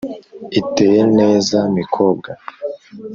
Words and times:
iteye 0.61 1.01
neza 1.17 1.57
mkobwa 1.75 2.31